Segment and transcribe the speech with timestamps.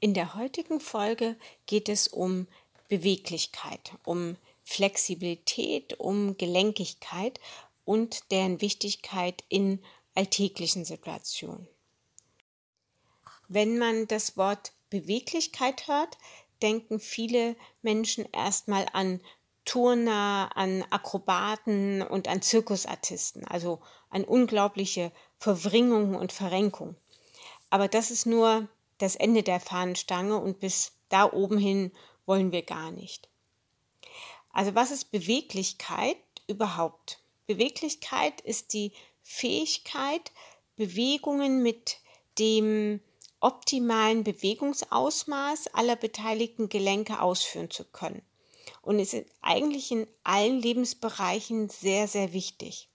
[0.00, 2.46] In der heutigen Folge geht es um
[2.88, 7.40] Beweglichkeit, um Flexibilität, um Gelenkigkeit
[7.84, 9.82] und deren Wichtigkeit in
[10.14, 11.66] alltäglichen Situationen.
[13.48, 16.16] Wenn man das Wort Beweglichkeit hört,
[16.62, 19.20] denken viele Menschen erstmal an
[19.64, 23.80] Turner, an Akrobaten und an Zirkusartisten, also
[24.10, 26.94] an unglaubliche Verwringung und Verrenkung.
[27.70, 28.68] Aber das ist nur
[28.98, 31.92] das Ende der Fahnenstange und bis da oben hin
[32.26, 33.28] wollen wir gar nicht.
[34.52, 37.20] Also was ist Beweglichkeit überhaupt?
[37.46, 38.92] Beweglichkeit ist die
[39.22, 40.32] Fähigkeit,
[40.76, 41.98] Bewegungen mit
[42.38, 43.00] dem
[43.40, 48.22] optimalen Bewegungsausmaß aller beteiligten Gelenke ausführen zu können.
[48.82, 52.88] Und ist eigentlich in allen Lebensbereichen sehr, sehr wichtig.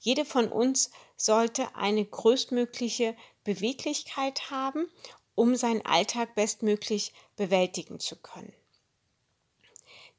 [0.00, 4.86] Jede von uns sollte eine größtmögliche Beweglichkeit haben
[5.34, 8.52] um seinen Alltag bestmöglich bewältigen zu können.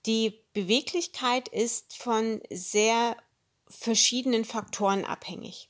[0.05, 3.15] Die Beweglichkeit ist von sehr
[3.67, 5.69] verschiedenen Faktoren abhängig.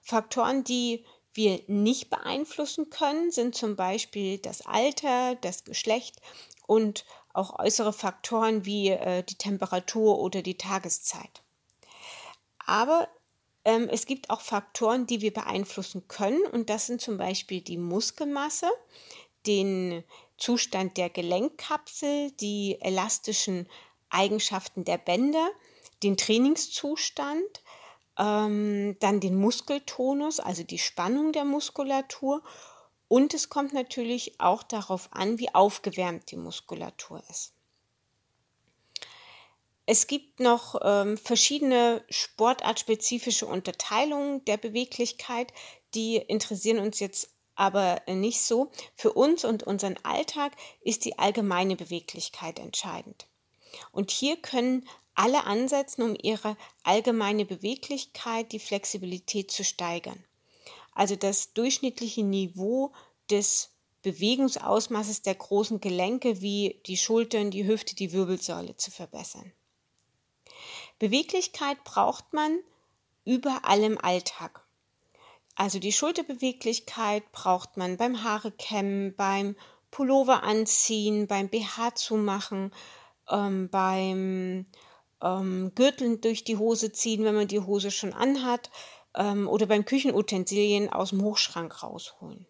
[0.00, 6.20] Faktoren, die wir nicht beeinflussen können, sind zum Beispiel das Alter, das Geschlecht
[6.66, 11.42] und auch äußere Faktoren wie äh, die Temperatur oder die Tageszeit.
[12.64, 13.08] Aber
[13.64, 17.78] ähm, es gibt auch Faktoren, die wir beeinflussen können und das sind zum Beispiel die
[17.78, 18.68] Muskelmasse,
[19.46, 20.04] den
[20.36, 23.68] Zustand der Gelenkkapsel, die elastischen
[24.10, 25.48] Eigenschaften der Bänder,
[26.02, 27.62] den Trainingszustand,
[28.18, 32.42] ähm, dann den Muskeltonus, also die Spannung der Muskulatur
[33.08, 37.53] und es kommt natürlich auch darauf an, wie aufgewärmt die Muskulatur ist.
[39.86, 45.52] Es gibt noch ähm, verschiedene sportartspezifische Unterteilungen der Beweglichkeit,
[45.94, 48.70] die interessieren uns jetzt aber nicht so.
[48.94, 53.26] Für uns und unseren Alltag ist die allgemeine Beweglichkeit entscheidend.
[53.92, 60.24] Und hier können alle ansetzen, um ihre allgemeine Beweglichkeit, die Flexibilität zu steigern.
[60.92, 62.92] Also das durchschnittliche Niveau
[63.30, 63.70] des
[64.02, 69.52] Bewegungsausmaßes der großen Gelenke wie die Schultern, die Hüfte, die Wirbelsäule zu verbessern.
[71.08, 72.58] Beweglichkeit braucht man
[73.26, 74.64] überall im Alltag.
[75.54, 79.54] Also die Schulterbeweglichkeit braucht man beim Haare kämmen, beim
[79.90, 82.72] Pullover anziehen, beim BH zumachen,
[83.28, 84.66] ähm, beim
[85.22, 88.70] ähm, Gürteln durch die Hose ziehen, wenn man die Hose schon anhat,
[89.14, 92.46] ähm, oder beim Küchenutensilien aus dem Hochschrank rausholen.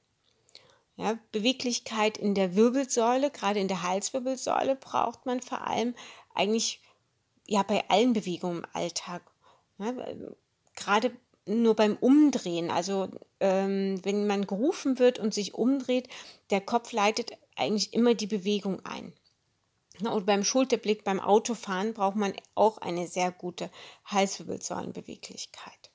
[0.96, 5.96] Ja, Beweglichkeit in der Wirbelsäule, gerade in der Halswirbelsäule, braucht man vor allem
[6.34, 6.83] eigentlich
[7.46, 9.22] ja bei allen Bewegungen im Alltag.
[9.78, 9.92] Ja,
[10.76, 11.12] gerade
[11.46, 13.08] nur beim Umdrehen, also
[13.40, 16.08] ähm, wenn man gerufen wird und sich umdreht,
[16.50, 19.12] der Kopf leitet eigentlich immer die Bewegung ein.
[20.00, 23.70] Und beim Schulterblick, beim Autofahren braucht man auch eine sehr gute
[24.06, 25.90] Halswirbelsäulenbeweglichkeit.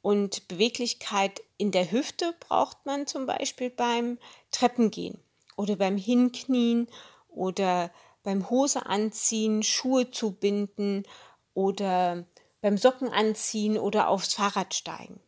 [0.00, 4.18] Und Beweglichkeit in der Hüfte braucht man zum Beispiel beim
[4.50, 5.18] Treppengehen
[5.56, 6.88] oder beim Hinknien
[7.28, 7.90] oder
[8.24, 11.04] beim Hose anziehen, Schuhe zu binden
[11.54, 12.26] oder
[12.60, 15.20] beim Socken anziehen oder aufs Fahrrad steigen.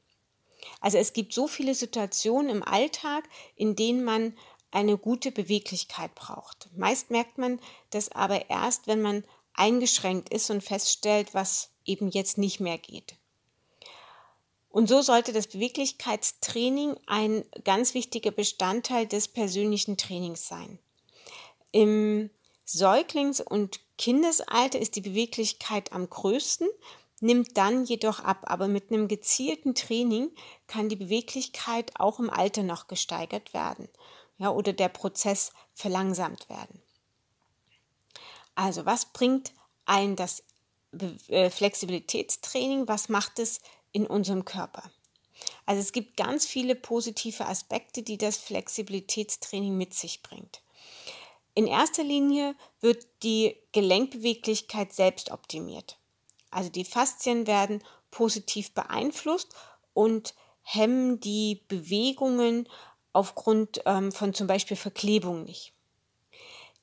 [0.81, 4.37] Also es gibt so viele Situationen im Alltag, in denen man
[4.73, 6.69] eine gute Beweglichkeit braucht.
[6.77, 9.25] Meist merkt man das aber erst, wenn man
[9.55, 13.15] eingeschränkt ist und feststellt, was eben jetzt nicht mehr geht.
[14.69, 20.79] Und so sollte das Beweglichkeitstraining ein ganz wichtiger Bestandteil des persönlichen Trainings sein.
[21.73, 22.29] Im
[22.67, 26.69] Säuglings- und Kindesalter ist die Beweglichkeit am größten,
[27.21, 28.45] nimmt dann jedoch ab.
[28.45, 30.31] Aber mit einem gezielten Training
[30.67, 33.89] kann die Beweglichkeit auch im Alter noch gesteigert werden
[34.39, 36.83] ja, oder der Prozess verlangsamt werden.
[38.55, 39.53] Also was bringt
[39.85, 40.43] ein das
[41.29, 42.89] äh, Flexibilitätstraining?
[42.89, 43.61] Was macht es
[43.93, 44.91] in unserem Körper?
[45.67, 50.63] Also es gibt ganz viele positive Aspekte, die das Flexibilitätstraining mit sich bringt.
[51.57, 55.99] In erster Linie wird die Gelenkbeweglichkeit selbst optimiert.
[56.51, 59.55] Also die Faszien werden positiv beeinflusst
[59.95, 62.69] und hemmen die Bewegungen
[63.15, 65.73] aufgrund ähm, von zum Beispiel Verklebung nicht.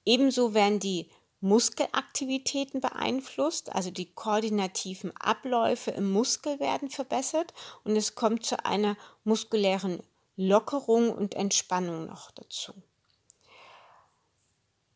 [0.06, 1.08] Ebenso werden die
[1.40, 7.54] Muskelaktivitäten beeinflusst, also die koordinativen Abläufe im Muskel werden verbessert
[7.84, 10.02] und es kommt zu einer muskulären
[10.36, 12.74] Lockerung und Entspannung noch dazu.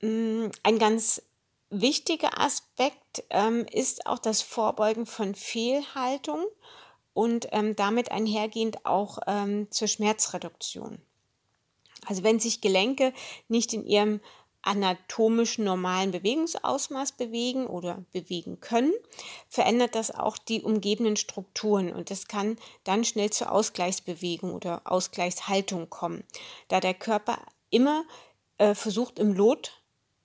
[0.02, 1.22] Mm, ein ganz
[1.70, 6.46] wichtiger Aspekt ähm, ist auch das Vorbeugen von Fehlhaltung
[7.14, 11.02] und ähm, damit einhergehend auch ähm, zur Schmerzreduktion.
[12.06, 13.12] Also wenn sich Gelenke
[13.48, 14.22] nicht in ihrem
[14.62, 18.94] anatomisch normalen Bewegungsausmaß bewegen oder bewegen können,
[19.48, 25.90] verändert das auch die umgebenden Strukturen und es kann dann schnell zur Ausgleichsbewegung oder Ausgleichshaltung
[25.90, 26.24] kommen,
[26.68, 27.40] da der Körper
[27.70, 28.04] immer
[28.58, 29.77] äh, versucht im Lot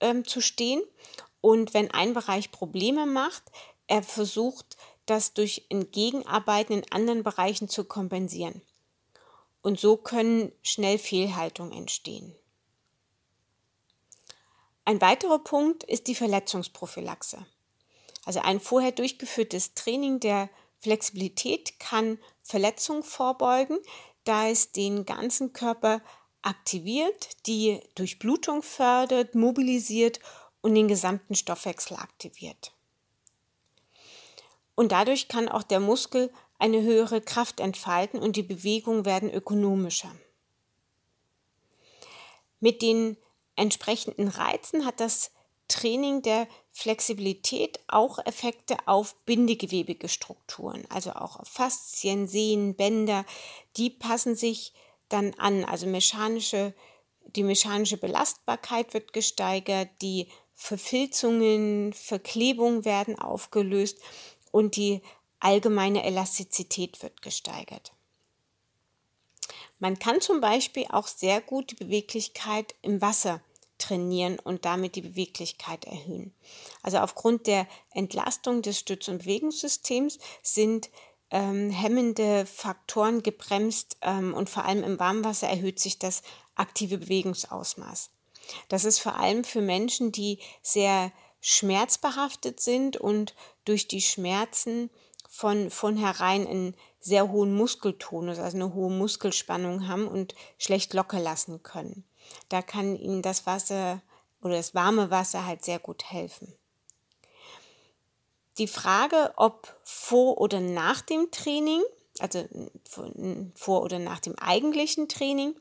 [0.03, 0.83] äh, zu stehen
[1.41, 3.43] und wenn ein Bereich Probleme macht,
[3.87, 8.61] er versucht das durch Entgegenarbeiten in anderen Bereichen zu kompensieren.
[9.61, 12.35] Und so können schnell Fehlhaltungen entstehen.
[14.85, 17.45] Ein weiterer Punkt ist die Verletzungsprophylaxe.
[18.25, 23.79] Also ein vorher durchgeführtes Training der Flexibilität kann Verletzungen vorbeugen,
[24.25, 26.01] da es den ganzen Körper
[26.43, 30.19] aktiviert, die Durchblutung fördert, mobilisiert
[30.61, 32.73] und den gesamten Stoffwechsel aktiviert.
[34.75, 40.15] Und dadurch kann auch der Muskel eine höhere Kraft entfalten und die Bewegungen werden ökonomischer.
[42.59, 43.17] Mit den
[43.55, 45.31] entsprechenden Reizen hat das
[45.67, 53.25] Training der Flexibilität auch Effekte auf bindegewebige Strukturen, also auch auf Faszien, Sehnen, Bänder,
[53.77, 54.73] die passen sich
[55.13, 56.73] dann an, also mechanische,
[57.35, 63.99] die mechanische Belastbarkeit wird gesteigert, die Verfilzungen, Verklebungen werden aufgelöst
[64.51, 65.01] und die
[65.39, 67.93] allgemeine Elastizität wird gesteigert.
[69.79, 73.41] Man kann zum Beispiel auch sehr gut die Beweglichkeit im Wasser
[73.77, 76.33] trainieren und damit die Beweglichkeit erhöhen.
[76.81, 80.89] Also aufgrund der Entlastung des Stütz- und Bewegungssystems sind
[81.31, 86.21] ähm, hemmende Faktoren gebremst ähm, und vor allem im Warmwasser erhöht sich das
[86.55, 88.11] aktive Bewegungsausmaß.
[88.67, 91.11] Das ist vor allem für Menschen, die sehr
[91.41, 93.35] schmerzbehaftet sind und
[93.65, 94.89] durch die Schmerzen
[95.29, 101.63] von vornherein einen sehr hohen Muskeltonus, also eine hohe Muskelspannung haben und schlecht locker lassen
[101.63, 102.05] können.
[102.49, 104.01] Da kann ihnen das Wasser
[104.41, 106.55] oder das warme Wasser halt sehr gut helfen.
[108.57, 111.81] Die Frage, ob vor oder nach dem Training,
[112.19, 112.43] also
[113.55, 115.55] vor oder nach dem eigentlichen Training,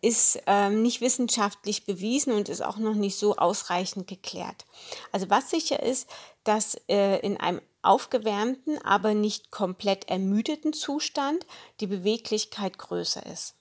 [0.00, 4.64] ist ähm, nicht wissenschaftlich bewiesen und ist auch noch nicht so ausreichend geklärt.
[5.12, 6.08] Also was sicher ist,
[6.44, 11.46] dass äh, in einem aufgewärmten, aber nicht komplett ermüdeten Zustand
[11.80, 13.54] die Beweglichkeit größer ist.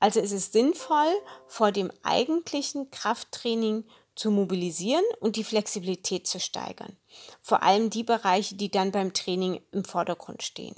[0.00, 1.12] Also ist es sinnvoll,
[1.46, 3.84] vor dem eigentlichen Krafttraining
[4.14, 6.96] zu mobilisieren und die Flexibilität zu steigern.
[7.40, 10.74] Vor allem die Bereiche, die dann beim Training im Vordergrund stehen.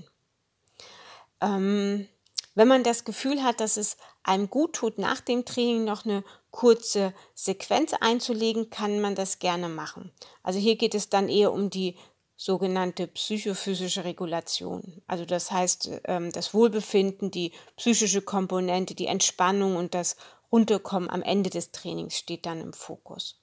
[1.41, 2.09] Ähm,
[2.55, 6.23] wenn man das Gefühl hat, dass es einem gut tut, nach dem Training noch eine
[6.51, 10.13] kurze Sequenz einzulegen, kann man das gerne machen.
[10.43, 11.97] Also hier geht es dann eher um die
[12.37, 15.03] sogenannte psychophysische Regulation.
[15.07, 20.17] Also das heißt, ähm, das Wohlbefinden, die psychische Komponente, die Entspannung und das
[20.55, 23.41] Runterkommen am Ende des Trainings steht dann im Fokus.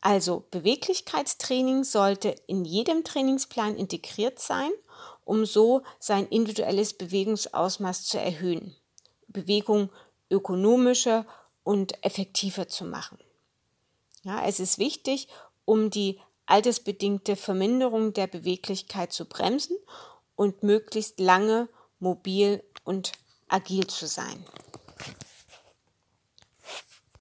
[0.00, 4.70] Also Beweglichkeitstraining sollte in jedem Trainingsplan integriert sein,
[5.26, 8.74] um so sein individuelles Bewegungsausmaß zu erhöhen,
[9.28, 9.90] Bewegung
[10.30, 11.26] ökonomischer
[11.64, 13.18] und effektiver zu machen.
[14.22, 15.28] Ja, es ist wichtig,
[15.66, 19.76] um die altersbedingte Verminderung der Beweglichkeit zu bremsen
[20.34, 21.68] und möglichst lange
[21.98, 23.12] mobil und
[23.48, 24.46] agil zu sein.